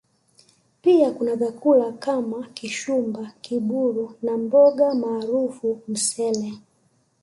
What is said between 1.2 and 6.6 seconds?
vyakula kama Kishumba Kibulu na mboga maarufu Msele